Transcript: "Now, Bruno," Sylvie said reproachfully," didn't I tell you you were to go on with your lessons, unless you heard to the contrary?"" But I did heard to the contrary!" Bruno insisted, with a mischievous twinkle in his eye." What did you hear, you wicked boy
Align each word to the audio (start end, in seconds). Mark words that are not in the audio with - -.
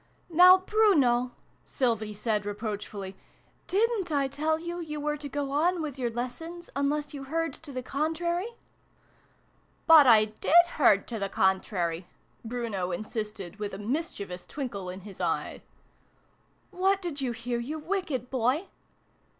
"Now, 0.31 0.57
Bruno," 0.57 1.33
Sylvie 1.63 2.15
said 2.15 2.43
reproachfully," 2.43 3.15
didn't 3.77 4.11
I 4.11 4.27
tell 4.27 4.57
you 4.57 4.79
you 4.79 4.99
were 4.99 5.15
to 5.17 5.29
go 5.29 5.51
on 5.51 5.79
with 5.79 5.99
your 5.99 6.09
lessons, 6.09 6.71
unless 6.75 7.13
you 7.13 7.25
heard 7.25 7.53
to 7.53 7.71
the 7.71 7.83
contrary?"" 7.83 8.55
But 9.85 10.07
I 10.07 10.25
did 10.25 10.65
heard 10.69 11.07
to 11.09 11.19
the 11.19 11.29
contrary!" 11.29 12.07
Bruno 12.43 12.91
insisted, 12.91 13.59
with 13.59 13.75
a 13.75 13.77
mischievous 13.77 14.47
twinkle 14.47 14.89
in 14.89 15.01
his 15.01 15.21
eye." 15.21 15.61
What 16.71 16.99
did 16.99 17.21
you 17.21 17.31
hear, 17.31 17.59
you 17.59 17.77
wicked 17.77 18.31
boy 18.31 18.69